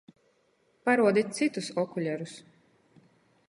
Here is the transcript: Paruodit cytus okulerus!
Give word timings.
Paruodit 0.87 1.35
cytus 1.39 1.69
okulerus! 1.83 2.33